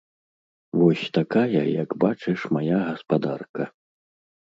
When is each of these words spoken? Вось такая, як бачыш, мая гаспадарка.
Вось 0.79 1.03
такая, 1.19 1.63
як 1.83 1.89
бачыш, 2.07 2.49
мая 2.59 2.83
гаспадарка. 2.89 3.73